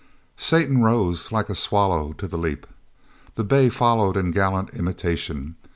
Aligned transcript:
Satan 0.35 0.81
rose 0.81 1.31
like 1.31 1.47
a 1.47 1.53
swallow 1.53 2.11
to 2.13 2.27
the 2.27 2.35
leap. 2.35 2.65
The 3.35 3.43
bay 3.43 3.69
followed 3.69 4.17
in 4.17 4.31
gallant 4.31 4.71
imitation. 4.73 5.57